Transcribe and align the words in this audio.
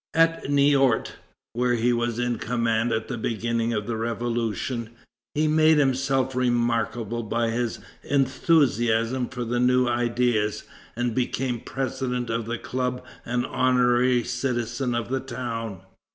At 0.15 0.45
Niort, 0.49 1.11
where 1.53 1.75
he 1.75 1.93
was 1.93 2.17
in 2.17 2.39
command 2.39 2.91
at 2.91 3.07
the 3.07 3.19
beginning 3.19 3.71
of 3.71 3.85
the 3.85 3.95
Revolution, 3.95 4.89
he 5.35 5.47
made 5.47 5.77
himself 5.77 6.33
remarkable 6.35 7.21
by 7.21 7.51
his 7.51 7.77
enthusiasm 8.01 9.29
for 9.29 9.43
the 9.45 9.59
new 9.59 9.87
ideas, 9.87 10.63
and 10.95 11.13
became 11.13 11.59
president 11.59 12.31
of 12.31 12.47
the 12.47 12.57
club 12.57 13.05
and 13.27 13.45
honorary 13.45 14.23
citizen 14.23 14.95
of 14.95 15.09
the 15.09 15.19
town. 15.19 15.81